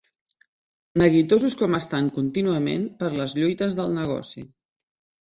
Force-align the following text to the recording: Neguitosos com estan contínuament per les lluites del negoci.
Neguitosos 1.01 1.59
com 1.59 1.79
estan 1.81 2.09
contínuament 2.17 2.89
per 3.05 3.13
les 3.21 3.39
lluites 3.41 3.81
del 3.85 3.99
negoci. 4.03 4.51